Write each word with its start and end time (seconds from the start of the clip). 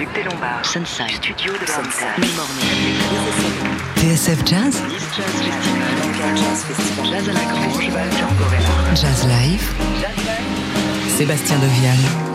Duc 0.00 0.14
des 0.14 0.22
Lombards. 0.22 0.64
Sunside. 0.64 1.10
Studio 1.10 1.52
de 1.52 1.66
Sunside. 1.66 2.06
TSF 3.96 4.46
Jazz 4.46 4.82
Jazz 6.36 6.64
Festival. 6.64 7.06
Jazz 7.10 7.28
à 7.28 7.32
la 7.34 7.44
Grange. 7.44 7.90
Jazz 8.94 9.26
Live 9.26 9.70
Sébastien 11.18 11.58
Devial 11.58 12.29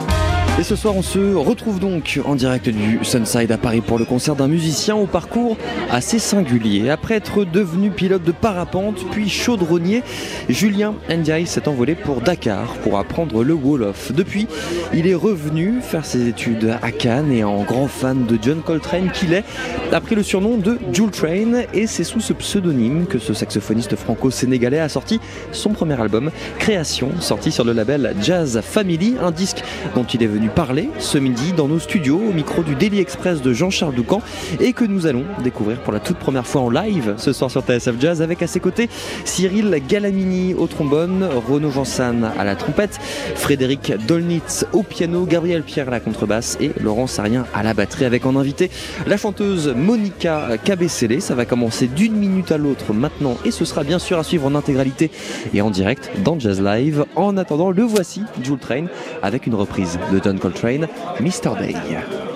Et 0.58 0.64
ce 0.64 0.78
soir, 0.78 0.96
on 0.96 1.02
se 1.02 1.36
retrouve 1.36 1.82
donc 1.82 2.18
en 2.24 2.34
direct 2.34 2.70
du 2.70 3.00
Sunside 3.04 3.52
à 3.52 3.58
Paris 3.58 3.82
pour 3.82 4.00
le 4.00 4.06
concert 4.06 4.38
d'un 4.38 4.48
musicien 4.48 4.96
au 4.96 5.06
parcours 5.06 5.58
assez 5.92 6.18
singulier. 6.18 6.90
Après 6.90 7.16
être 7.16 7.44
devenu 7.44 7.90
pilote 7.92 8.24
de 8.24 8.32
parapente 8.32 9.06
puis 9.12 9.28
chaudronnier, 9.28 10.02
Julien 10.48 10.96
Ndiaye 11.10 11.46
s'est 11.46 11.68
envolé 11.68 11.94
pour 11.94 12.22
Dakar 12.22 12.68
pour 12.84 12.98
apprendre 12.98 13.44
le 13.44 13.54
Wolof. 13.54 14.14
Depuis, 14.14 14.48
il 14.94 15.08
est 15.08 15.14
revenu 15.14 15.82
faire 15.82 16.06
ses 16.06 16.30
études 16.30 16.78
à 16.82 16.92
Cannes 16.94 17.34
et 17.34 17.44
en 17.44 17.64
grand 17.64 17.90
fan 17.90 18.26
de 18.26 18.40
John 18.42 18.62
Coltrane 18.62 19.12
qu'il 19.12 19.34
est, 19.34 19.44
a 19.92 20.00
pris 20.00 20.16
le 20.16 20.24
surnom 20.24 20.56
de 20.56 20.80
Jewel 20.94 21.12
Train 21.12 21.64
et 21.74 21.86
c'est 21.86 22.06
sous 22.06 22.22
ce 22.22 22.32
pseudonyme 22.32 23.08
que 23.08 23.20
ce 23.20 23.34
saxophoniste 23.34 23.98
franco-sénégalais 23.98 24.80
a 24.80 24.88
sorti 24.88 25.20
son 25.52 25.72
premier 25.72 26.00
album, 26.00 26.32
Création, 26.60 27.12
sorti 27.20 27.52
sur 27.52 27.66
le 27.66 27.74
label 27.74 28.16
Jazz 28.22 28.62
Family, 28.64 29.16
un 29.22 29.32
disque 29.32 29.62
dont 29.96 30.06
il 30.06 30.24
est 30.24 30.28
venu 30.28 30.45
parler 30.50 30.90
ce 31.00 31.18
midi 31.18 31.54
dans 31.54 31.68
nos 31.68 31.80
studios 31.80 32.18
au 32.18 32.34
micro 32.34 32.64
du 32.64 32.76
Daily 32.76 33.00
Express 33.00 33.42
de 33.42 33.54
Jean-Charles 33.54 33.96
Doucan 33.96 34.22
et 34.60 34.74
que 34.74 34.86
nous 34.86 35.08
allons 35.08 35.24
découvrir 35.44 35.82
pour 35.82 35.94
la 35.94 36.00
toute 36.00 36.18
première 36.18 36.46
fois 36.46 36.62
en 36.62 36.70
live 36.70 37.16
ce 37.18 37.34
soir 37.34 37.50
sur 37.50 37.62
TSF 37.62 37.96
Jazz 38.00 38.22
avec 38.22 38.42
à 38.42 38.48
ses 38.48 38.60
côtés 38.60 38.90
Cyril 39.24 39.82
Galamini 39.88 40.54
au 40.54 40.68
trombone, 40.68 41.28
Renaud 41.48 41.72
Jansan 41.72 42.32
à 42.38 42.44
la 42.44 42.56
trompette, 42.56 43.00
Frédéric 43.36 43.94
Dolnitz 44.08 44.66
au 44.74 44.84
piano, 44.84 45.26
Gabriel 45.26 45.64
Pierre 45.64 45.88
à 45.88 45.92
la 45.92 46.00
contrebasse 46.00 46.58
et 46.60 46.72
Laurent 46.82 47.08
Sarien 47.08 47.46
à 47.54 47.64
la 47.64 47.74
batterie 47.74 48.06
avec 48.06 48.26
en 48.26 48.36
invité 48.36 48.70
la 49.08 49.18
chanteuse 49.18 49.74
Monica 49.76 50.58
Cabecele. 50.64 51.22
Ça 51.22 51.36
va 51.36 51.46
commencer 51.46 51.88
d'une 51.88 52.16
minute 52.16 52.52
à 52.52 52.58
l'autre 52.58 52.94
maintenant 52.94 53.38
et 53.46 53.52
ce 53.52 53.66
sera 53.66 53.84
bien 53.84 54.00
sûr 54.00 54.20
à 54.20 54.24
suivre 54.24 54.46
en 54.46 54.56
intégralité 54.56 55.12
et 55.54 55.62
en 55.62 55.70
direct 55.70 56.12
dans 56.24 56.40
Jazz 56.40 56.62
Live. 56.62 57.06
En 57.16 57.38
attendant, 57.38 57.72
le 57.72 57.84
voici, 57.84 58.24
Jewel 58.44 58.60
Train, 58.60 58.86
avec 59.22 59.48
une 59.48 59.56
reprise 59.56 60.00
de 60.12 60.20
John 60.24 60.35
Coltrane, 60.40 60.88
Mr. 61.20 61.58
Day. 61.58 62.35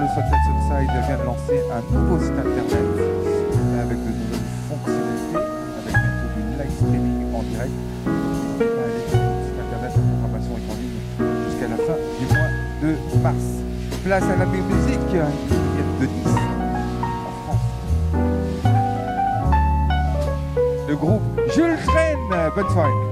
Le 0.00 0.06
Sunset 0.08 0.40
Sunside 0.44 0.88
vient 1.06 1.18
de 1.18 1.24
lancer 1.24 1.60
un 1.70 1.82
nouveau 1.92 2.18
site 2.18 2.32
internet 2.32 2.72
avec 3.82 3.98
de 3.98 4.10
nouvelles 4.16 4.48
fonctionnalités, 4.68 5.44
avec 5.76 5.92
bientôt 5.92 6.28
du 6.36 6.40
live 6.56 6.72
streaming 6.72 7.20
en 7.34 7.42
direct. 7.42 7.76
Sur 9.10 9.20
le 9.20 9.36
site 9.44 9.60
internet, 9.60 9.92
la 9.92 10.02
programmation 10.08 10.52
est 10.56 10.68
en 10.72 10.76
ligne 10.80 11.04
jusqu'à 11.44 11.68
la 11.68 11.76
fin 11.76 11.98
du 12.18 12.24
mois 12.32 12.50
de 12.80 12.90
mars. 13.22 13.46
Place 14.04 14.24
à 14.24 14.36
la 14.36 14.46
musique 14.46 15.12
de 16.00 16.06
Nice, 16.06 16.38
en 17.26 17.32
France. 17.44 17.64
Le 20.88 20.96
groupe 20.96 21.28
Jules 21.54 21.76
Train, 21.84 22.48
bonne 22.56 22.70
soirée. 22.70 23.09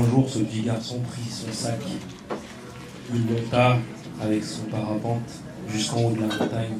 Un 0.00 0.10
jour, 0.10 0.26
ce 0.26 0.38
petit 0.38 0.62
garçon 0.62 0.98
prit 1.00 1.30
son 1.30 1.52
sac. 1.52 1.78
Il 3.12 3.20
monta 3.20 3.76
avec 4.22 4.42
son 4.42 4.62
parapente 4.62 5.28
jusqu'en 5.68 6.04
haut 6.04 6.12
de 6.12 6.20
la 6.20 6.26
montagne. 6.26 6.78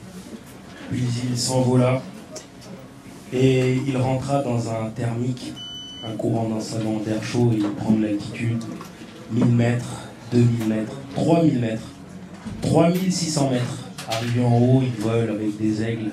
Puis 0.91 1.05
il 1.29 1.37
s'envola 1.37 2.01
et 3.31 3.79
il 3.87 3.97
rentra 3.99 4.43
dans 4.43 4.71
un 4.71 4.89
thermique, 4.95 5.53
un 6.07 6.17
courant 6.17 6.49
d'un 6.49 6.61
salon 6.61 7.01
d'air 7.01 7.23
chaud 7.23 7.51
et 7.53 7.57
il 7.57 7.71
prend 7.73 7.91
de 7.91 8.07
l'altitude. 8.07 8.63
1000 9.33 9.45
mètres, 9.45 10.09
2000 10.33 10.69
mètres, 10.69 10.97
3000 11.15 11.59
mètres, 11.59 11.89
3600 12.63 13.51
mètres. 13.51 13.85
Arrivé 14.09 14.43
en 14.43 14.57
haut, 14.57 14.83
il 14.83 15.03
vole 15.03 15.29
avec 15.29 15.59
des 15.59 15.83
aigles 15.83 16.13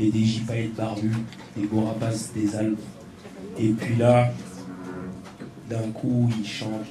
et 0.00 0.10
des 0.10 0.24
gypaètes 0.24 0.74
barbus, 0.74 1.14
des 1.56 1.68
rapaces 1.72 2.32
des 2.34 2.56
Alpes. 2.56 2.80
Et 3.58 3.68
puis 3.68 3.94
là, 3.94 4.32
d'un 5.68 5.90
coup, 5.92 6.30
il 6.38 6.46
chante. 6.46 6.86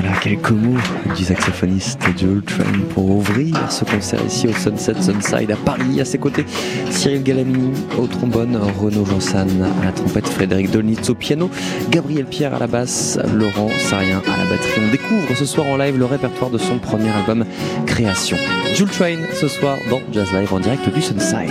Voilà 0.00 0.16
quelques 0.16 0.50
mots 0.50 0.78
du 1.14 1.24
saxophoniste 1.24 2.00
Joel 2.16 2.42
Train 2.42 2.80
pour 2.94 3.10
ouvrir 3.10 3.54
ce 3.70 3.84
concert 3.84 4.24
ici 4.24 4.48
au 4.48 4.52
Sunset 4.52 4.94
Sunside 5.00 5.50
à 5.50 5.56
Paris. 5.56 6.00
À 6.00 6.04
ses 6.04 6.16
côtés, 6.16 6.46
Cyril 6.90 7.22
Galamini 7.22 7.72
au 7.98 8.06
trombone, 8.06 8.56
Renaud 8.56 9.04
Jansan 9.04 9.48
à 9.82 9.84
la 9.84 9.92
trompette, 9.92 10.26
Frédéric 10.26 10.70
Dolnitz 10.70 11.10
au 11.10 11.14
piano, 11.14 11.50
Gabriel 11.90 12.24
Pierre 12.24 12.54
à 12.54 12.58
la 12.58 12.66
basse, 12.66 13.18
Laurent 13.34 13.70
Sarien 13.78 14.22
à 14.26 14.42
la 14.42 14.50
batterie. 14.50 14.80
On 14.86 14.90
découvre 14.90 15.36
ce 15.36 15.44
soir 15.44 15.66
en 15.66 15.76
live 15.76 15.98
le 15.98 16.06
répertoire 16.06 16.50
de 16.50 16.58
son 16.58 16.78
premier 16.78 17.10
album 17.10 17.44
Création. 17.86 18.38
Joel 18.74 18.90
Train 18.90 19.18
ce 19.34 19.48
soir 19.48 19.76
dans 19.90 20.00
Jazz 20.12 20.32
Live 20.32 20.52
en 20.52 20.60
direct 20.60 20.88
du 20.94 21.02
Sunside. 21.02 21.50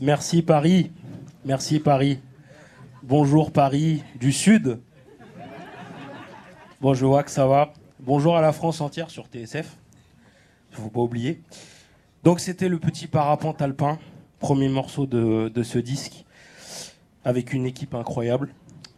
Merci 0.00 0.42
Paris. 0.42 0.90
Merci 1.44 1.78
Paris. 1.78 2.18
Bonjour 3.04 3.52
Paris 3.52 4.02
du 4.18 4.32
Sud. 4.32 4.80
Bon, 6.80 6.92
je 6.92 7.06
vois 7.06 7.22
que 7.22 7.30
ça 7.30 7.46
va. 7.46 7.72
Bonjour 8.00 8.36
à 8.36 8.40
la 8.40 8.52
France 8.52 8.80
entière 8.80 9.10
sur 9.10 9.26
TSF. 9.26 9.76
Il 10.70 10.76
faut 10.76 10.88
pas 10.88 11.00
oublier. 11.00 11.42
Donc 12.24 12.40
c'était 12.40 12.68
le 12.68 12.80
petit 12.80 13.06
parapente 13.06 13.62
alpin, 13.62 14.00
premier 14.40 14.68
morceau 14.68 15.06
de, 15.06 15.48
de 15.48 15.62
ce 15.62 15.78
disque, 15.78 16.24
avec 17.24 17.52
une 17.52 17.64
équipe 17.64 17.94
incroyable. 17.94 18.52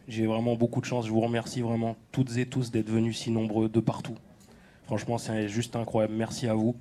J'ai 0.08 0.26
vraiment 0.26 0.56
beaucoup 0.56 0.80
de 0.80 0.86
chance. 0.86 1.06
Je 1.06 1.10
vous 1.12 1.20
remercie 1.20 1.60
vraiment 1.60 1.96
toutes 2.12 2.38
et 2.38 2.46
tous 2.46 2.70
d'être 2.70 2.88
venus 2.88 3.18
si 3.18 3.30
nombreux 3.30 3.68
de 3.68 3.80
partout. 3.80 4.16
Franchement, 4.86 5.18
c'est 5.18 5.48
juste 5.48 5.76
incroyable. 5.76 6.14
Merci 6.14 6.48
à 6.48 6.54
vous. 6.54 6.76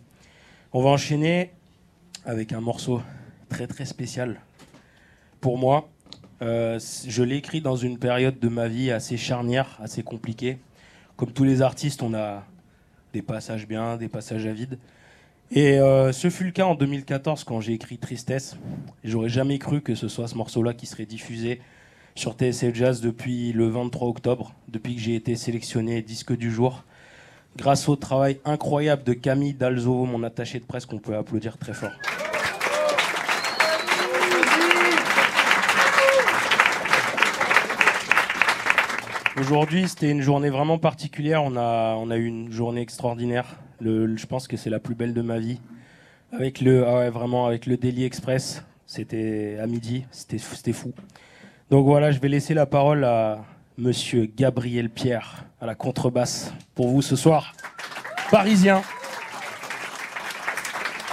On 0.71 0.82
va 0.82 0.91
enchaîner 0.91 1.51
avec 2.23 2.54
un 2.54 2.62
morceau 2.62 3.01
très 3.51 3.67
très 3.67 3.85
spécial 3.85 4.39
pour 5.41 5.57
moi. 5.57 5.89
Euh, 6.41 6.79
je 7.05 7.21
l'ai 7.21 7.35
écrit 7.35 7.59
dans 7.59 7.75
une 7.75 7.99
période 7.99 8.39
de 8.39 8.47
ma 8.47 8.69
vie 8.69 8.91
assez 8.91 9.17
charnière, 9.17 9.77
assez 9.83 10.03
compliquée. 10.03 10.57
Comme 11.17 11.33
tous 11.33 11.43
les 11.43 11.61
artistes, 11.61 12.01
on 12.01 12.13
a 12.13 12.45
des 13.13 13.21
passages 13.21 13.67
bien, 13.67 13.97
des 13.97 14.07
passages 14.07 14.45
à 14.47 14.53
vide. 14.53 14.79
Et 15.51 15.79
euh, 15.79 16.13
ce 16.13 16.29
fut 16.29 16.45
le 16.45 16.51
cas 16.51 16.63
en 16.65 16.75
2014 16.75 17.43
quand 17.43 17.59
j'ai 17.59 17.73
écrit 17.73 17.97
Tristesse. 17.97 18.55
J'aurais 19.03 19.29
jamais 19.29 19.59
cru 19.59 19.81
que 19.81 19.95
ce 19.95 20.07
soit 20.07 20.29
ce 20.29 20.35
morceau-là 20.35 20.73
qui 20.73 20.85
serait 20.85 21.05
diffusé 21.05 21.59
sur 22.15 22.33
TSF 22.33 22.73
Jazz 22.73 23.01
depuis 23.01 23.51
le 23.51 23.67
23 23.67 24.07
octobre, 24.07 24.55
depuis 24.69 24.95
que 24.95 25.01
j'ai 25.01 25.15
été 25.15 25.35
sélectionné 25.35 26.01
disque 26.01 26.35
du 26.35 26.51
jour. 26.51 26.85
Grâce 27.57 27.89
au 27.89 27.97
travail 27.97 28.39
incroyable 28.45 29.03
de 29.03 29.11
Camille 29.11 29.53
Dalzo, 29.53 30.05
mon 30.05 30.23
attaché 30.23 30.59
de 30.59 30.65
presse, 30.65 30.85
qu'on 30.85 30.99
peut 30.99 31.17
applaudir 31.17 31.57
très 31.57 31.73
fort. 31.73 31.91
Aujourd'hui, 39.39 39.88
c'était 39.88 40.10
une 40.10 40.22
journée 40.22 40.50
vraiment 40.50 40.78
particulière. 40.78 41.44
On 41.44 41.56
a, 41.56 41.96
on 41.96 42.10
a 42.12 42.17
eu 42.17 42.26
une 42.26 42.52
journée 42.52 42.82
extraordinaire. 42.82 43.46
Je 43.80 44.26
pense 44.26 44.48
que 44.48 44.58
c'est 44.58 44.70
la 44.70 44.80
plus 44.80 44.94
belle 44.94 45.13
de 45.13 45.22
ma 45.22 45.39
vie. 45.39 45.62
Avec 46.34 46.60
le, 46.60 46.86
ah 46.86 47.10
vraiment, 47.10 47.46
avec 47.48 47.65
le 47.65 47.78
Daily 47.78 48.04
Express. 48.04 48.63
C'était 48.86 49.58
à 49.62 49.67
midi. 49.67 50.06
C'était, 50.12 50.38
c'était 50.38 50.74
fou. 50.74 50.94
Donc 51.70 51.86
voilà, 51.86 52.12
je 52.12 52.20
vais 52.20 52.28
laisser 52.28 52.54
la 52.54 52.65
parole 52.65 53.06
à 53.06 53.46
Monsieur 53.78 54.26
Gabriel 54.26 54.89
Pierre 54.89 55.46
à 55.62 55.65
la 55.65 55.76
contrebasse 55.76 56.54
pour 56.76 56.89
vous 56.89 57.02
ce 57.02 57.15
soir. 57.15 57.54
Parisien. 58.30 58.82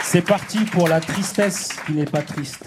C'est 0.03 0.23
parti 0.23 0.65
pour 0.65 0.89
la 0.89 1.01
tristesse 1.01 1.77
qui 1.87 1.93
n'est 1.93 2.05
pas 2.05 2.23
triste. 2.23 2.65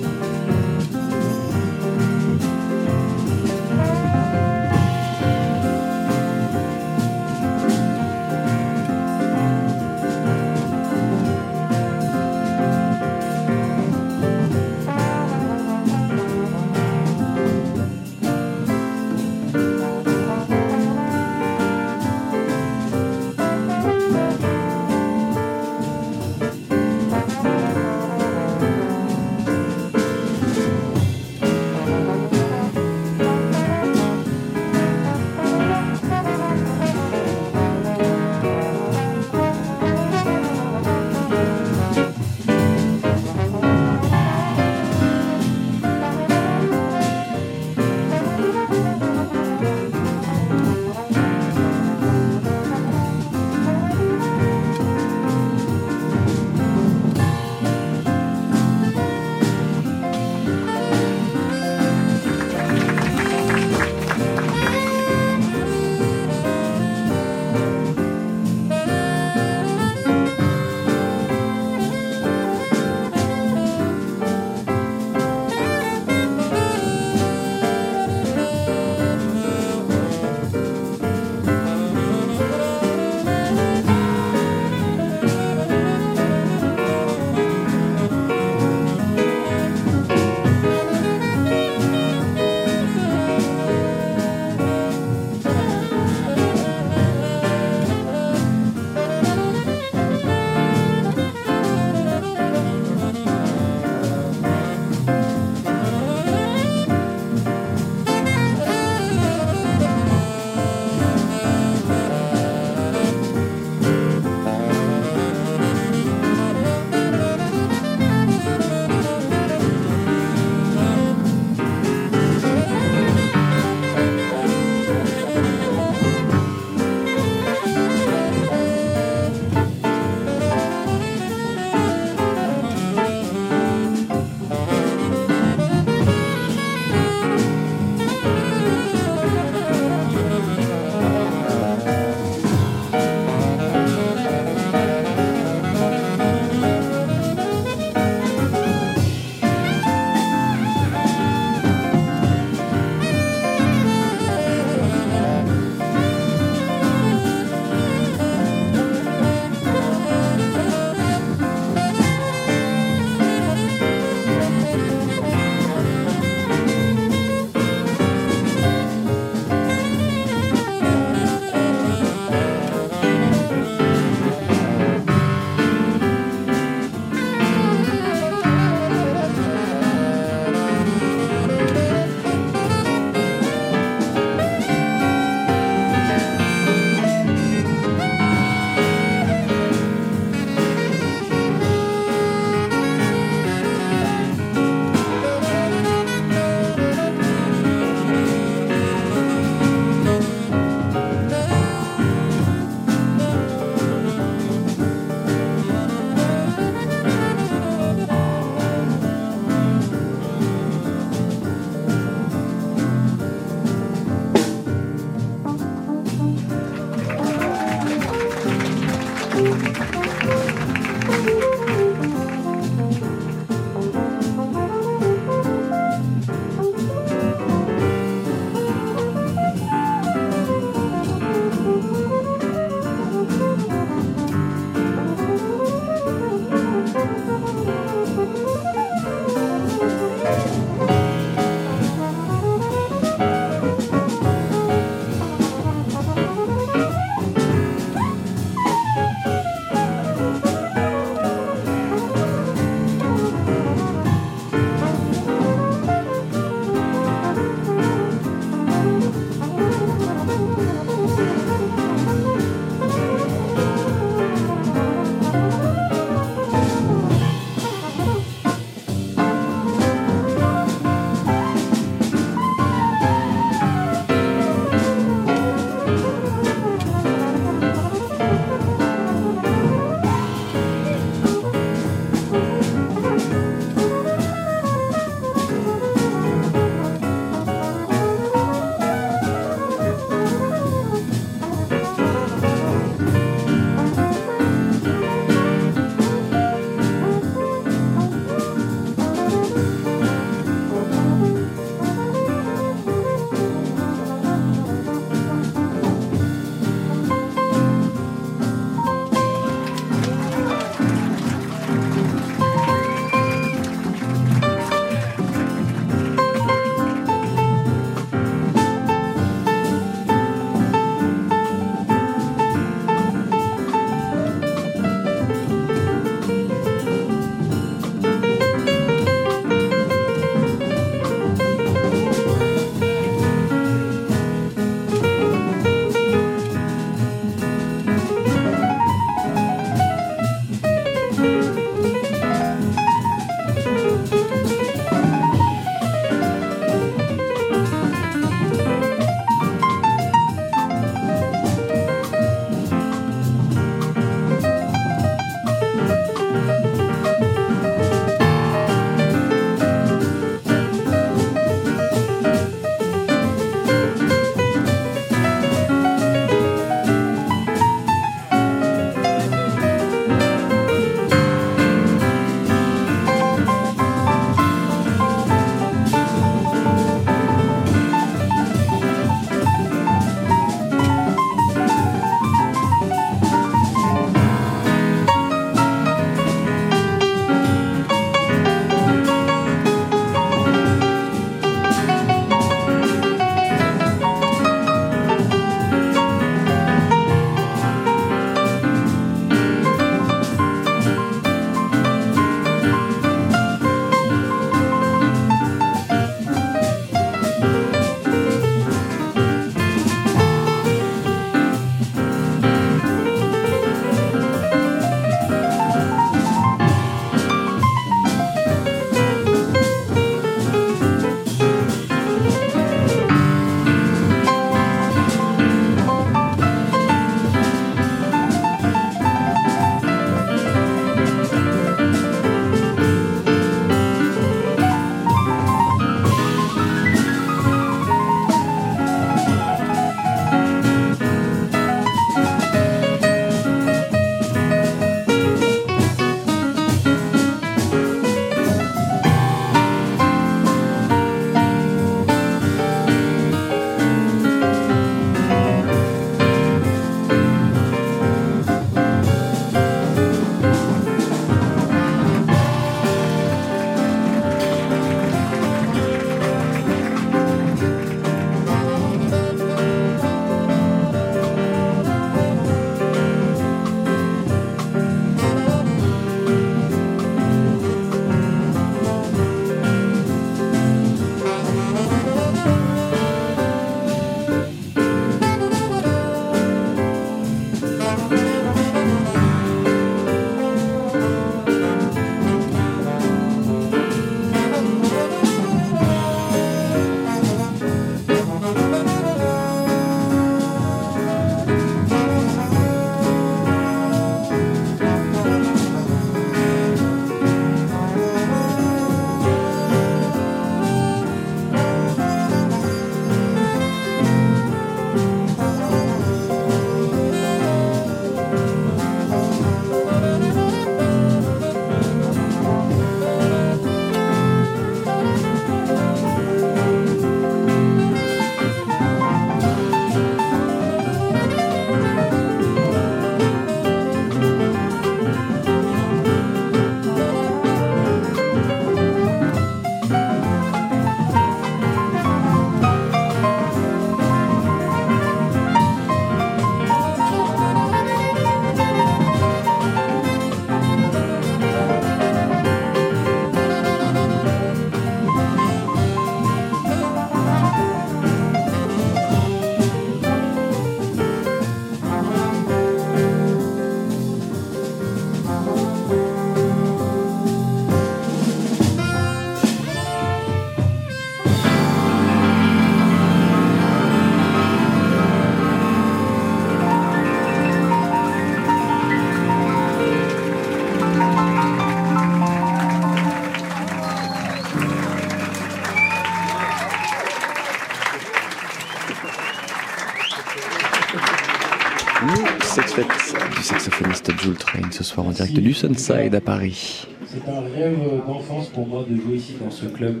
Sextet 592.74 593.18
du 593.36 593.42
saxophoniste 593.42 594.18
Jules 594.18 594.38
Train 594.38 594.70
ce 594.70 594.82
soir 594.82 595.06
en 595.06 595.10
direct 595.10 595.34
du 595.34 595.52
Sunside 595.52 596.14
à 596.14 596.22
Paris. 596.22 596.86
C'est 597.04 597.28
un 597.28 597.40
rêve 597.42 597.78
d'enfance 598.06 598.48
pour 598.48 598.66
moi 598.66 598.86
de 598.88 598.96
jouer 598.96 599.16
ici 599.16 599.36
dans 599.38 599.50
ce 599.50 599.66
club. 599.66 600.00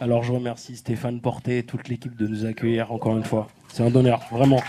Alors 0.00 0.24
je 0.24 0.32
remercie 0.32 0.74
Stéphane 0.74 1.20
Porté 1.20 1.58
et 1.58 1.62
toute 1.62 1.88
l'équipe 1.88 2.16
de 2.16 2.26
nous 2.26 2.46
accueillir 2.46 2.90
encore 2.90 3.16
une 3.16 3.22
fois. 3.22 3.46
C'est 3.68 3.84
un 3.84 3.94
honneur, 3.94 4.22
vraiment. 4.32 4.60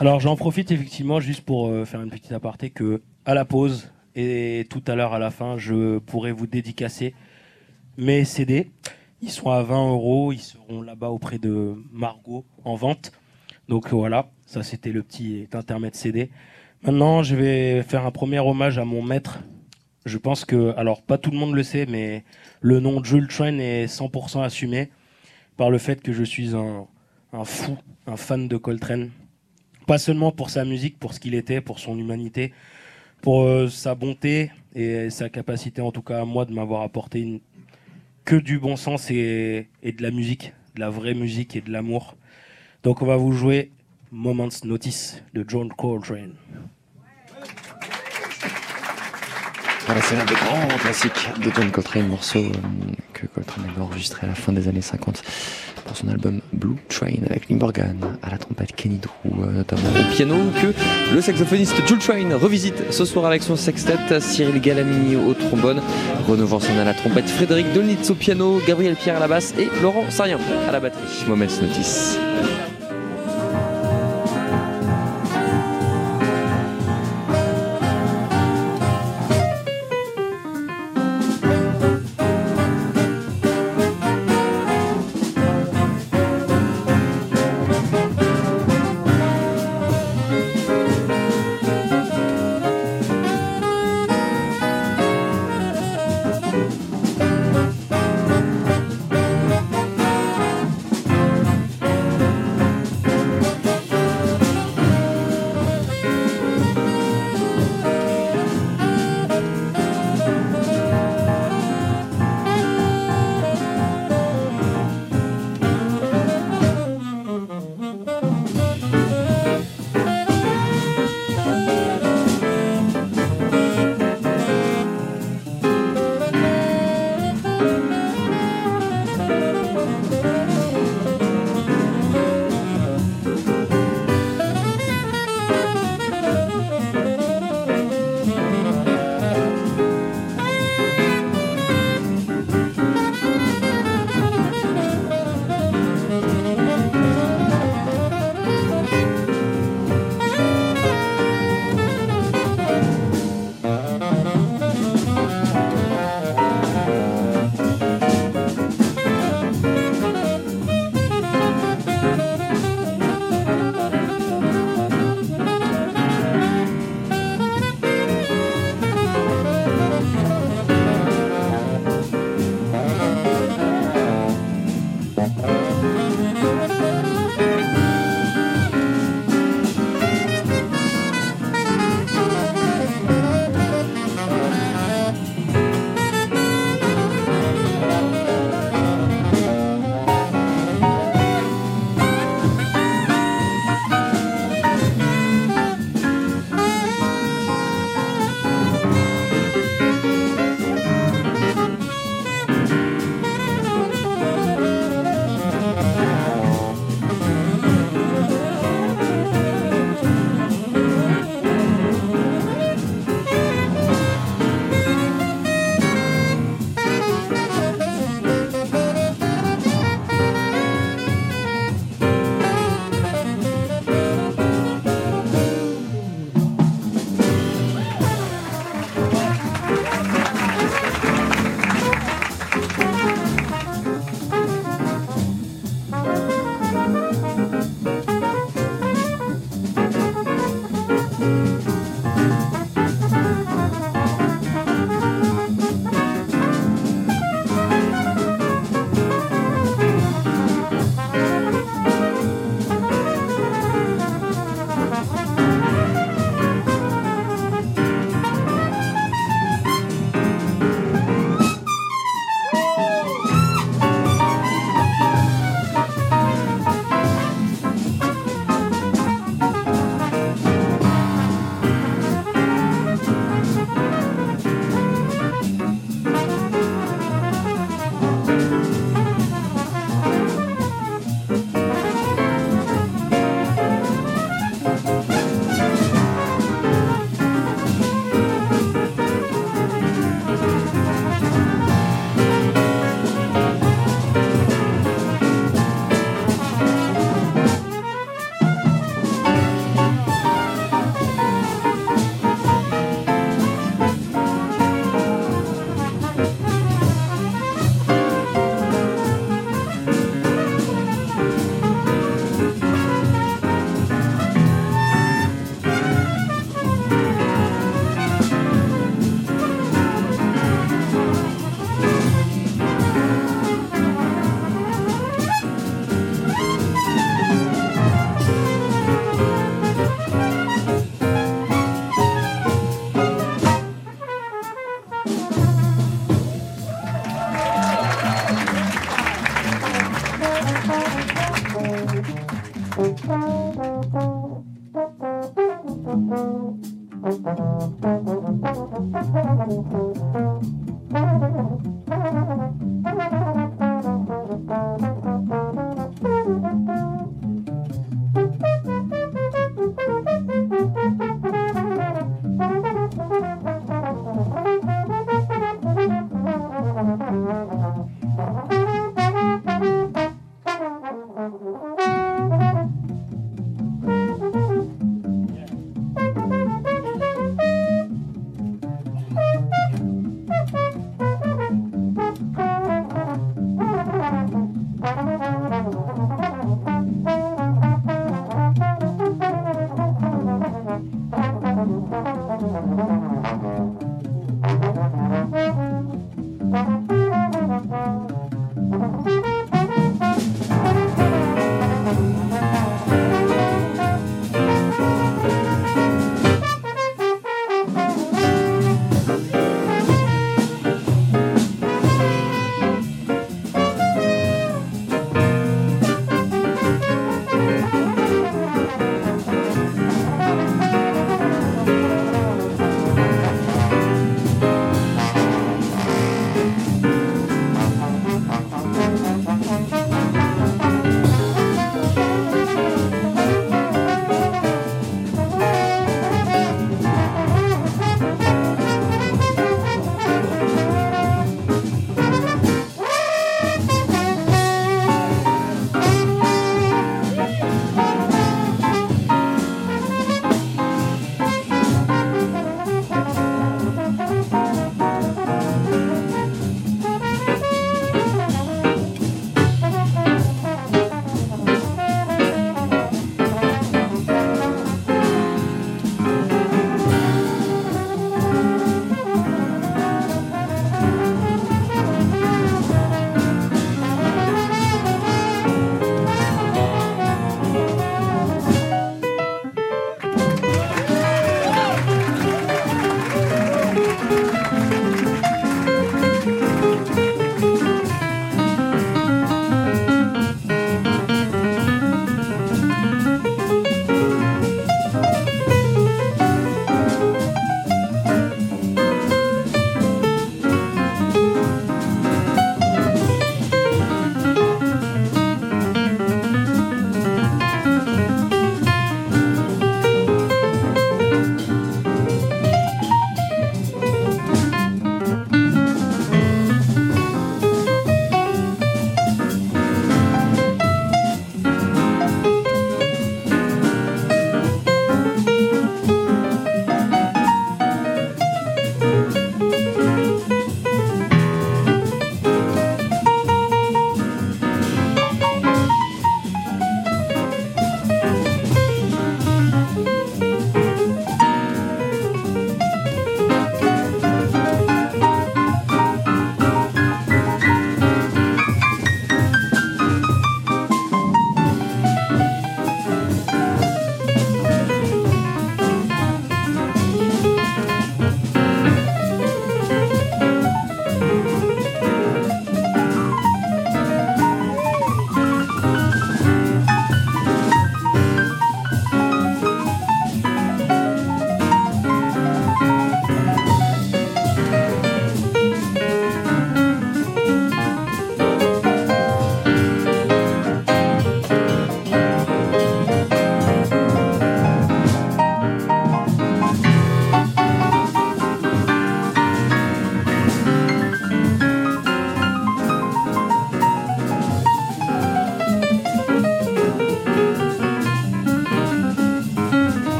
Alors 0.00 0.18
j'en 0.18 0.34
profite 0.34 0.72
effectivement 0.72 1.20
juste 1.20 1.42
pour 1.42 1.68
euh, 1.68 1.84
faire 1.84 2.02
une 2.02 2.10
petite 2.10 2.32
aparté 2.32 2.70
que 2.70 3.02
à 3.24 3.34
la 3.34 3.44
pause 3.44 3.92
et 4.16 4.66
tout 4.68 4.82
à 4.88 4.96
l'heure 4.96 5.14
à 5.14 5.20
la 5.20 5.30
fin, 5.30 5.58
je 5.58 5.98
pourrai 5.98 6.32
vous 6.32 6.48
dédicacer 6.48 7.14
mes 7.98 8.24
CD. 8.24 8.72
Ils 9.24 9.30
sont 9.30 9.50
à 9.50 9.62
20 9.62 9.88
euros, 9.88 10.32
ils 10.34 10.38
seront 10.38 10.82
là-bas 10.82 11.08
auprès 11.08 11.38
de 11.38 11.82
Margot 11.90 12.44
en 12.62 12.74
vente. 12.74 13.10
Donc 13.70 13.88
voilà, 13.88 14.28
ça 14.44 14.62
c'était 14.62 14.92
le 14.92 15.02
petit 15.02 15.48
intermède 15.54 15.94
CD. 15.94 16.28
Maintenant, 16.82 17.22
je 17.22 17.34
vais 17.34 17.82
faire 17.84 18.04
un 18.04 18.10
premier 18.10 18.38
hommage 18.38 18.78
à 18.78 18.84
mon 18.84 19.02
maître. 19.02 19.40
Je 20.04 20.18
pense 20.18 20.44
que, 20.44 20.74
alors 20.76 21.00
pas 21.00 21.16
tout 21.16 21.30
le 21.30 21.38
monde 21.38 21.54
le 21.54 21.62
sait, 21.62 21.86
mais 21.86 22.22
le 22.60 22.80
nom 22.80 23.02
Jules 23.02 23.28
Train 23.28 23.56
est 23.56 23.86
100% 23.86 24.42
assumé 24.42 24.90
par 25.56 25.70
le 25.70 25.78
fait 25.78 26.02
que 26.02 26.12
je 26.12 26.22
suis 26.22 26.54
un, 26.54 26.86
fou, 27.44 27.78
un 28.06 28.18
fan 28.18 28.46
de 28.46 28.58
Coltrane. 28.58 29.10
Pas 29.86 29.96
seulement 29.96 30.32
pour 30.32 30.50
sa 30.50 30.66
musique, 30.66 30.98
pour 30.98 31.14
ce 31.14 31.20
qu'il 31.20 31.34
était, 31.34 31.62
pour 31.62 31.78
son 31.78 31.98
humanité, 31.98 32.52
pour 33.22 33.44
euh, 33.44 33.68
sa 33.68 33.94
bonté 33.94 34.50
et 34.74 35.08
sa 35.08 35.30
capacité, 35.30 35.80
en 35.80 35.92
tout 35.92 36.02
cas 36.02 36.20
à 36.20 36.24
moi, 36.26 36.44
de 36.44 36.52
m'avoir 36.52 36.82
apporté 36.82 37.20
une, 37.20 37.40
que 38.24 38.36
du 38.36 38.58
bon 38.58 38.76
sens 38.76 39.10
et, 39.10 39.68
de 39.82 40.02
la 40.02 40.10
musique, 40.10 40.52
de 40.74 40.80
la 40.80 40.90
vraie 40.90 41.14
musique 41.14 41.56
et 41.56 41.60
de 41.60 41.70
l'amour. 41.70 42.16
Donc 42.82 43.02
on 43.02 43.06
va 43.06 43.16
vous 43.16 43.32
jouer 43.32 43.70
Moments 44.10 44.48
Notice 44.64 45.22
de 45.34 45.44
John 45.46 45.70
Coltrane. 45.72 46.34
Voilà, 49.86 50.00
c'est 50.00 50.16
l'un 50.16 50.24
des 50.24 50.34
grands 50.34 50.78
classiques 50.78 51.28
de 51.42 51.50
John 51.54 51.70
Coltrane, 51.70 52.08
morceau 52.08 52.38
euh, 52.38 52.52
que 53.12 53.26
Coltrane 53.26 53.66
avait 53.68 53.82
enregistré 53.82 54.26
à 54.26 54.30
la 54.30 54.34
fin 54.34 54.52
des 54.52 54.66
années 54.66 54.80
50 54.80 55.22
pour 55.84 55.96
son 55.96 56.08
album 56.08 56.40
Blue 56.52 56.76
Train 56.88 57.22
avec 57.28 57.48
Morgan 57.50 57.96
à 58.22 58.30
la 58.30 58.38
trompette, 58.38 58.74
Kenny 58.74 58.98
Drew 58.98 59.42
euh, 59.42 59.52
notamment 59.52 59.82
au 59.90 60.14
piano, 60.14 60.36
que 60.60 61.14
le 61.14 61.20
saxophoniste 61.20 61.74
Jules 61.86 61.98
Train 61.98 62.36
revisite 62.36 62.92
ce 62.92 63.04
soir 63.04 63.26
avec 63.26 63.42
son 63.42 63.56
sextet, 63.56 64.20
Cyril 64.20 64.60
Galamini 64.60 65.16
au 65.16 65.34
trombone, 65.34 65.80
Renaud 66.28 66.46
Vanson 66.46 66.78
à 66.80 66.84
la 66.84 66.94
trompette, 66.94 67.28
Frédéric 67.28 67.72
Dolnitz 67.72 68.10
au 68.10 68.14
piano, 68.14 68.60
Gabriel 68.66 68.96
Pierre 68.96 69.16
à 69.16 69.20
la 69.20 69.28
basse 69.28 69.54
et 69.58 69.68
Laurent 69.82 70.10
Sarien 70.10 70.38
à 70.68 70.72
la 70.72 70.80
batterie. 70.80 71.24
Moments 71.28 71.44
Notice. 71.62 72.18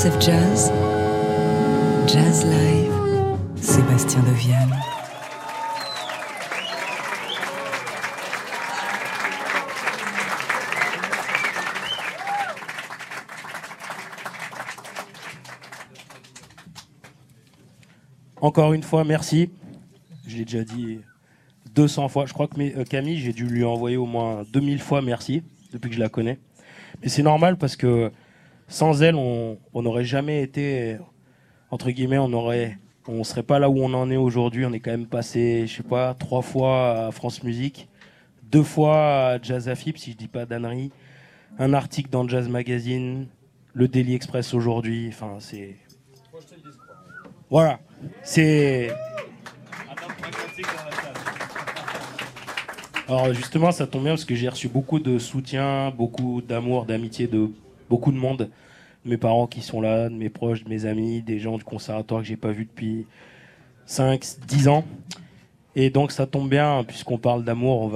TSF 0.00 0.18
Jazz, 0.18 0.72
Jazz 2.06 2.46
Live, 2.46 2.90
Sébastien 3.56 4.22
Deviane. 4.22 4.74
Encore 18.40 18.72
une 18.72 18.82
fois, 18.82 19.04
merci. 19.04 19.50
Je 20.26 20.38
l'ai 20.38 20.46
déjà 20.46 20.64
dit 20.64 21.00
200 21.74 22.08
fois. 22.08 22.24
Je 22.24 22.32
crois 22.32 22.48
que 22.48 22.58
euh, 22.58 22.84
Camille, 22.84 23.18
j'ai 23.18 23.34
dû 23.34 23.44
lui 23.44 23.64
envoyer 23.64 23.98
au 23.98 24.06
moins 24.06 24.44
2000 24.50 24.78
fois 24.78 25.02
merci 25.02 25.42
depuis 25.74 25.90
que 25.90 25.96
je 25.96 26.00
la 26.00 26.08
connais. 26.08 26.38
Mais 27.02 27.10
c'est 27.10 27.22
normal 27.22 27.58
parce 27.58 27.76
que 27.76 28.10
sans 28.70 29.02
elle, 29.02 29.16
on 29.16 29.58
n'aurait 29.74 30.04
jamais 30.04 30.42
été, 30.42 30.96
entre 31.70 31.90
guillemets, 31.90 32.18
on 32.18 32.32
aurait, 32.32 32.78
serait 33.24 33.42
pas 33.42 33.58
là 33.58 33.68
où 33.68 33.78
on 33.78 33.92
en 33.92 34.10
est 34.10 34.16
aujourd'hui. 34.16 34.64
On 34.64 34.72
est 34.72 34.80
quand 34.80 34.92
même 34.92 35.08
passé, 35.08 35.66
je 35.66 35.76
sais 35.76 35.82
pas, 35.82 36.14
trois 36.14 36.40
fois 36.40 37.06
à 37.06 37.10
France 37.10 37.42
Musique, 37.42 37.88
deux 38.44 38.62
fois 38.62 39.26
à 39.26 39.42
Jazz 39.42 39.68
Afib, 39.68 39.96
si 39.96 40.12
je 40.12 40.16
dis 40.16 40.28
pas 40.28 40.46
d'annerie, 40.46 40.92
un 41.58 41.74
article 41.74 42.10
dans 42.10 42.26
Jazz 42.28 42.48
Magazine, 42.48 43.26
le 43.74 43.88
Daily 43.88 44.14
Express 44.14 44.54
aujourd'hui. 44.54 45.08
Enfin, 45.08 45.36
c'est. 45.40 45.76
Voilà. 47.50 47.80
C'est. 48.22 48.92
Alors 53.08 53.34
justement, 53.34 53.72
ça 53.72 53.88
tombe 53.88 54.04
bien 54.04 54.12
parce 54.12 54.24
que 54.24 54.36
j'ai 54.36 54.48
reçu 54.48 54.68
beaucoup 54.68 55.00
de 55.00 55.18
soutien, 55.18 55.90
beaucoup 55.90 56.40
d'amour, 56.40 56.86
d'amitié 56.86 57.26
de 57.26 57.50
beaucoup 57.90 58.12
de 58.12 58.16
monde. 58.16 58.48
De 59.04 59.10
mes 59.10 59.16
parents 59.16 59.46
qui 59.46 59.60
sont 59.60 59.80
là, 59.80 60.08
de 60.08 60.14
mes 60.14 60.30
proches, 60.30 60.64
de 60.64 60.68
mes 60.70 60.86
amis, 60.86 61.20
des 61.22 61.38
gens 61.38 61.58
du 61.58 61.64
conservatoire 61.64 62.22
que 62.22 62.28
j'ai 62.28 62.36
pas 62.36 62.52
vu 62.52 62.64
depuis 62.64 63.06
5, 63.86 64.24
10 64.46 64.68
ans. 64.68 64.84
Et 65.74 65.90
donc 65.90 66.12
ça 66.12 66.26
tombe 66.26 66.48
bien, 66.48 66.84
puisqu'on 66.84 67.18
parle 67.18 67.44
d'amour, 67.44 67.92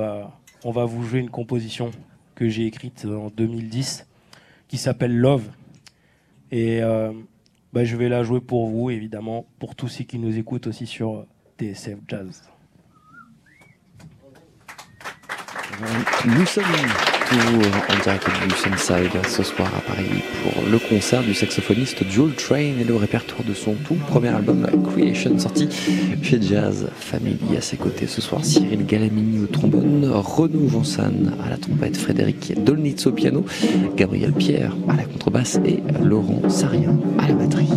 on 0.65 0.71
va, 0.73 0.85
vous 0.85 1.03
jouer 1.05 1.21
une 1.21 1.31
composition 1.31 1.91
que 2.35 2.49
j'ai 2.49 2.67
écrite 2.67 3.07
en 3.07 3.29
2010 3.29 4.07
qui 4.69 4.77
s'appelle 4.77 5.17
Love. 5.17 5.49
Et 6.51 6.83
euh, 6.83 7.13
bah, 7.73 7.85
je 7.85 7.97
vais 7.97 8.09
la 8.09 8.23
jouer 8.23 8.41
pour 8.41 8.69
vous, 8.69 8.91
évidemment, 8.91 9.47
pour 9.59 9.75
tous 9.75 9.89
ceux 9.89 10.05
qui 10.05 10.19
nous 10.19 10.37
écoutent 10.39 10.67
aussi 10.67 10.87
sur 10.87 11.27
TSF 11.59 11.99
Jazz. 12.09 12.43
Nous 16.27 16.47
sommes 16.47 16.65
en 17.33 18.03
direct 18.03 18.29
du 18.47 18.55
Sunside 18.55 19.27
ce 19.27 19.43
soir 19.43 19.69
à 19.77 19.81
Paris 19.81 20.23
pour 20.43 20.63
le 20.71 20.79
concert 20.79 21.23
du 21.23 21.33
saxophoniste 21.33 22.05
Joel 22.09 22.35
Train 22.35 22.57
et 22.81 22.85
le 22.87 22.95
répertoire 22.97 23.43
de 23.45 23.55
son 23.55 23.75
tout 23.75 23.95
premier 23.95 24.29
album 24.29 24.67
Creation 24.91 25.39
sorti 25.39 25.69
chez 26.23 26.41
Jazz 26.41 26.89
Family. 26.99 27.57
À 27.57 27.61
ses 27.61 27.77
côtés 27.77 28.07
ce 28.07 28.21
soir, 28.21 28.45
Cyril 28.45 28.85
Galamini 28.85 29.43
au 29.43 29.47
trombone, 29.47 30.11
Renaud 30.13 30.69
Jansan 30.69 31.35
à 31.45 31.51
la 31.51 31.57
trompette, 31.57 31.97
Frédéric 31.97 32.63
Dolnitz 32.63 33.07
au 33.07 33.13
piano, 33.13 33.45
Gabriel 33.97 34.33
Pierre 34.33 34.77
à 34.89 34.97
la 34.97 35.05
contrebasse 35.05 35.59
et 35.65 35.83
Laurent 36.03 36.49
Sarien 36.49 36.99
à 37.19 37.29
la 37.29 37.35
batterie. 37.35 37.69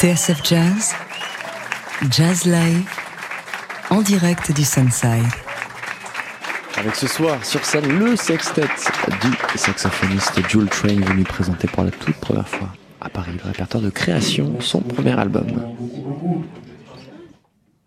TSF 0.00 0.42
Jazz, 0.42 0.94
Jazz 2.10 2.46
Live, 2.46 2.88
en 3.90 4.00
direct 4.00 4.50
du 4.50 4.64
Sunside. 4.64 5.28
Avec 6.78 6.94
ce 6.94 7.06
soir 7.06 7.44
sur 7.44 7.62
scène 7.66 7.98
le 7.98 8.16
sextet 8.16 8.62
du 8.62 9.58
saxophoniste 9.58 10.40
Jules 10.48 10.70
Train 10.70 10.98
venu 11.00 11.22
présenter 11.24 11.68
pour 11.68 11.84
la 11.84 11.90
toute 11.90 12.16
première 12.16 12.48
fois 12.48 12.68
à 13.02 13.10
Paris 13.10 13.32
le 13.44 13.46
répertoire 13.46 13.82
de 13.82 13.90
création, 13.90 14.58
son 14.60 14.80
premier 14.80 15.20
album. 15.20 15.48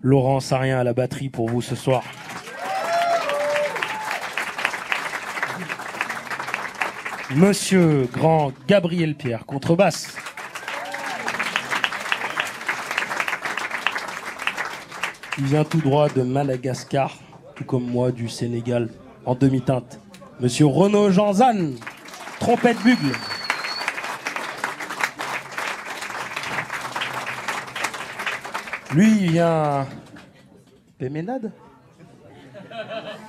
Laurent 0.01 0.39
Sarien 0.39 0.77
à 0.77 0.83
la 0.83 0.93
batterie 0.93 1.29
pour 1.29 1.49
vous 1.49 1.63
ce 1.63 1.73
soir. 1.75 2.03
Monsieur 7.35 8.07
Grand 8.13 8.51
Gabriel 8.67 9.15
Pierre, 9.15 9.47
contrebasse. 9.47 10.15
Il 15.43 15.49
vient 15.49 15.65
tout 15.65 15.81
droit 15.81 16.07
de 16.07 16.21
Madagascar, 16.21 17.17
tout 17.53 17.65
comme 17.65 17.83
moi 17.85 18.13
du 18.13 18.29
Sénégal, 18.29 18.87
en 19.25 19.35
demi-teinte. 19.35 19.99
Monsieur 20.39 20.67
Renaud 20.67 21.11
Janzan, 21.11 21.73
trompette 22.39 22.81
bugle. 22.81 23.11
Lui, 28.93 29.11
il 29.19 29.31
vient. 29.31 29.85
Péménade? 30.97 31.51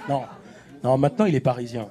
Non. 0.09 0.23
Non, 0.85 0.97
maintenant 0.97 1.25
il 1.25 1.35
est 1.35 1.41
parisien. 1.41 1.89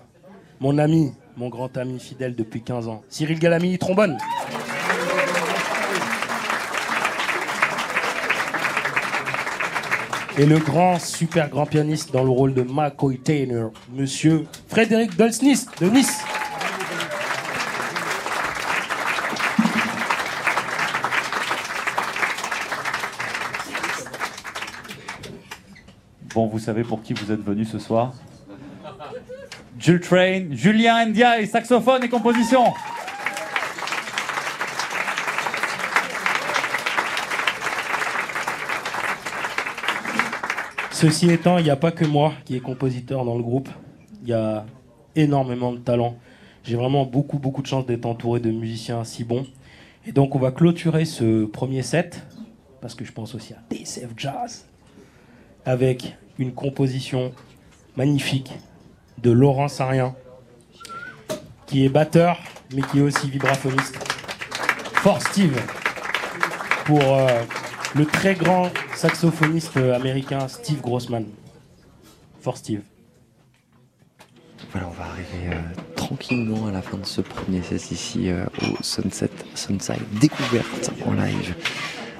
Mon 0.62 0.78
ami, 0.78 1.12
mon 1.36 1.50
grand 1.50 1.76
ami 1.76 2.00
fidèle 2.00 2.34
depuis 2.34 2.62
15 2.62 2.88
ans. 2.88 3.04
Cyril 3.10 3.40
Galami, 3.40 3.78
trombone. 3.78 4.18
Et 10.36 10.48
le 10.48 10.58
grand, 10.58 10.98
super 11.00 11.48
grand 11.48 11.68
pianiste 11.68 12.12
dans 12.12 12.24
le 12.24 12.32
rôle 12.32 12.56
de 12.56 12.64
McCoy 12.64 13.20
Taylor, 13.20 13.72
monsieur 13.92 14.48
Frédéric 14.68 15.16
Dolsnis 15.16 15.68
de 15.80 15.86
Nice. 15.86 16.24
Bon, 26.34 26.48
vous 26.48 26.58
savez 26.58 26.84
pour 26.84 27.04
qui 27.04 27.14
vous 27.14 27.32
êtes 27.32 27.44
venu 27.44 27.64
ce 27.64 27.78
soir? 27.78 28.14
Jules 29.78 30.02
Train, 30.02 30.46
Julien 30.50 31.06
Ndiaye, 31.06 31.46
saxophone 31.46 32.04
et 32.06 32.10
composition. 32.10 32.74
Ceci 41.04 41.30
étant, 41.30 41.58
il 41.58 41.66
n'y 41.66 41.70
a 41.70 41.76
pas 41.76 41.92
que 41.92 42.06
moi 42.06 42.32
qui 42.46 42.56
est 42.56 42.62
compositeur 42.62 43.26
dans 43.26 43.36
le 43.36 43.44
groupe. 43.44 43.68
Il 44.22 44.30
y 44.30 44.34
a 44.34 44.66
énormément 45.18 45.74
de 45.74 45.78
talent. 45.78 46.16
J'ai 46.64 46.78
vraiment 46.78 47.06
beaucoup, 47.06 47.40
beaucoup 47.40 47.62
de 47.62 47.68
chance 47.68 47.86
d'être 47.86 48.06
entouré 48.06 48.40
de 48.40 48.50
musiciens 48.50 49.04
si 49.04 49.26
bons. 49.26 49.46
Et 50.08 50.14
donc, 50.14 50.34
on 50.34 50.40
va 50.40 50.52
clôturer 50.52 51.04
ce 51.04 51.44
premier 51.44 51.82
set, 51.82 52.26
parce 52.80 52.96
que 52.96 53.04
je 53.04 53.12
pense 53.12 53.36
aussi 53.36 53.54
à 53.54 53.58
TSF 53.70 54.12
Jazz, 54.16 54.66
avec 55.66 56.16
une 56.40 56.54
composition 56.54 57.34
magnifique 57.98 58.54
de 59.22 59.30
Laurent 59.30 59.68
Sarien, 59.68 60.16
qui 61.66 61.84
est 61.84 61.90
batteur, 61.90 62.40
mais 62.74 62.82
qui 62.82 63.00
est 63.00 63.02
aussi 63.02 63.30
vibraphoniste. 63.30 63.98
For 65.02 65.22
Steve, 65.22 65.60
pour 66.86 67.02
euh, 67.02 67.42
le 67.96 68.06
très 68.06 68.36
grand 68.36 68.70
saxophoniste 68.96 69.78
américain 69.78 70.48
Steve 70.48 70.82
Grossman. 70.82 71.26
For 72.42 72.58
Steve. 72.58 72.82
Voilà, 74.72 74.88
on 74.88 74.92
va 74.92 75.06
arriver 75.06 75.54
euh, 75.56 75.94
tranquillement 75.96 76.68
à 76.68 76.72
la 76.72 76.82
fin 76.82 76.98
de 76.98 77.06
ce 77.06 77.22
premier 77.22 77.62
set 77.62 77.92
ici 77.92 78.30
euh, 78.30 78.46
au 78.64 78.84
Sunset 78.84 79.30
Sunside. 79.54 80.02
Découverte 80.20 80.92
en 81.06 81.14
live 81.14 81.56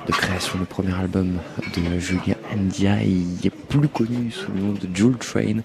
de 0.06 0.12
création 0.12 0.60
du 0.60 0.66
premier 0.66 0.94
album 0.94 1.40
de 1.76 2.00
Julien 2.00 2.36
Ndiaye, 2.56 3.52
plus 3.70 3.88
connu 3.88 4.32
sous 4.32 4.52
le 4.52 4.62
nom 4.62 4.74
de 4.74 4.88
Jewel 4.94 5.18
Train. 5.18 5.62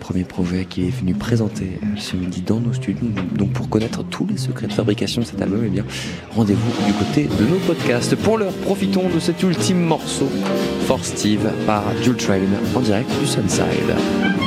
Premier 0.00 0.24
projet 0.24 0.64
qui 0.64 0.88
est 0.88 0.90
venu 0.90 1.14
présenter 1.14 1.78
ce 1.96 2.16
midi 2.16 2.40
dans 2.40 2.58
nos 2.58 2.72
studios. 2.72 3.06
Donc 3.34 3.52
pour 3.52 3.68
connaître 3.68 4.02
tous 4.02 4.26
les 4.26 4.38
secrets 4.38 4.66
de 4.66 4.72
fabrication 4.72 5.20
de 5.20 5.26
cet 5.26 5.40
album, 5.40 5.60
eh 5.64 5.82
rendez-vous 6.34 6.86
du 6.86 6.92
côté 6.94 7.24
de 7.24 7.44
nos 7.46 7.58
podcasts. 7.58 8.16
Pour 8.16 8.38
l'heure, 8.38 8.52
profitons 8.64 9.08
de 9.08 9.20
cet 9.20 9.42
ultime 9.42 9.80
morceau, 9.80 10.28
For 10.86 11.04
Steve 11.04 11.48
par 11.66 11.84
Jewel 12.02 12.16
Train 12.16 12.40
en 12.74 12.80
direct 12.80 13.10
du 13.20 13.26
Sunside. 13.26 14.39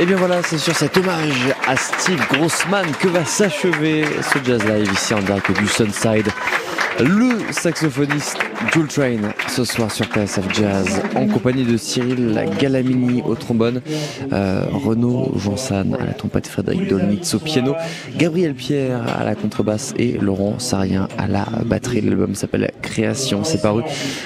Et 0.00 0.06
bien 0.06 0.16
voilà, 0.16 0.42
c'est 0.44 0.58
sur 0.58 0.76
cet 0.76 0.96
hommage 0.96 1.52
à 1.66 1.76
Steve 1.76 2.24
Grossman 2.30 2.86
que 3.00 3.08
va 3.08 3.24
s'achever 3.24 4.04
ce 4.22 4.38
Jazz 4.44 4.64
Live 4.64 4.92
ici 4.92 5.12
en 5.12 5.18
direct 5.18 5.50
du 5.50 5.66
Sunside. 5.66 6.28
Le 7.00 7.52
saxophoniste 7.52 8.38
Jules 8.72 8.86
Train 8.86 9.32
ce 9.48 9.64
soir 9.64 9.90
sur 9.90 10.06
TSF 10.06 10.52
Jazz 10.54 11.00
en 11.16 11.26
compagnie 11.26 11.64
de 11.64 11.76
Cyril 11.76 12.38
Galamini 12.58 13.22
au 13.22 13.34
trombone, 13.34 13.80
euh, 14.32 14.64
Renaud 14.72 15.32
Jansan 15.36 15.94
à 15.98 16.04
la 16.04 16.12
trompette, 16.12 16.46
Frédéric 16.46 16.88
Dolnitz 16.88 17.34
au 17.34 17.38
piano, 17.38 17.74
Gabriel 18.16 18.54
Pierre 18.54 19.02
à 19.18 19.24
la 19.24 19.34
contrebasse 19.34 19.94
et 19.96 20.12
Laurent 20.18 20.58
Sarien 20.58 21.08
à 21.18 21.26
la 21.26 21.46
batterie. 21.64 22.00
L'album 22.00 22.34
s'appelle 22.34 22.70
Création, 22.82 23.44
c'est 23.44 23.62
paru 23.62 23.82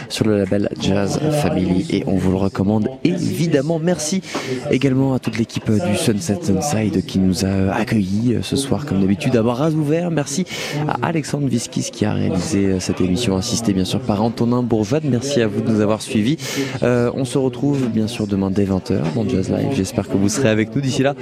sur 0.09 0.27
le 0.27 0.39
label 0.39 0.69
Jazz 0.81 1.21
Family 1.43 1.87
et 1.91 2.05
on 2.07 2.17
vous 2.17 2.33
le 2.33 2.39
recommande 2.39 2.89
évidemment. 3.05 3.79
Merci 3.79 4.23
également 4.71 5.15
à 5.15 5.19
toute 5.19 5.39
l'équipe 5.39 5.71
du 5.71 5.97
Sunset 5.97 6.39
Sunside 6.43 7.05
qui 7.07 7.19
nous 7.19 7.45
a 7.45 7.73
accueillis 7.75 8.39
ce 8.43 8.57
soir 8.57 8.87
comme 8.87 9.01
d'habitude 9.01 9.37
à 9.37 9.43
bras 9.43 9.71
ouverts. 9.71 10.11
Merci 10.11 10.45
à 10.89 11.07
Alexandre 11.07 11.47
Viskis 11.49 11.91
qui 11.93 12.05
a 12.05 12.13
réalisé 12.13 12.81
cette 12.81 13.01
émission 13.01 13.37
assistée 13.37 13.73
bien 13.73 13.85
sûr 13.85 14.01
par 14.01 14.23
Antonin 14.23 14.63
Bourvade. 14.63 15.22
Merci 15.23 15.41
à 15.41 15.47
vous 15.47 15.61
de 15.61 15.71
nous 15.71 15.81
avoir 15.81 16.03
suivis. 16.03 16.37
Euh, 16.83 17.13
on 17.15 17.25
se 17.25 17.39
retrouve 17.39 17.89
bien 17.89 18.09
sûr 18.09 18.27
demain 18.27 18.51
dès 18.51 18.65
20h 18.65 19.15
dans 19.15 19.29
Jazz 19.29 19.51
Live. 19.51 19.69
J'espère 19.73 20.09
que 20.09 20.17
vous 20.17 20.29
serez 20.29 20.49
avec 20.49 20.75
nous 20.75 20.83
d'ici 20.83 21.05
là. 21.05 21.15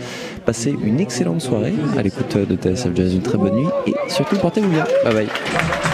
Passez 0.47 0.75
une 0.83 1.01
excellente 1.01 1.43
soirée 1.43 1.75
à 1.99 2.03
l'écoute 2.03 2.35
de 2.37 2.57
TSF 2.57 2.97
Jazz, 2.97 3.15
une 3.15 3.23
très 3.23 3.37
bonne 3.37 3.57
nuit 3.57 3.69
et 3.87 3.93
surtout 4.09 4.37
portez-vous 4.37 4.71
bien. 4.71 4.87
Bye 5.05 5.15
bye. 5.15 5.90